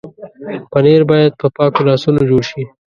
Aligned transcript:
پنېر 0.71 1.01
باید 1.09 1.31
په 1.41 1.47
پاکو 1.55 1.81
لاسونو 1.87 2.21
جوړ 2.29 2.43
شي. 2.51 2.63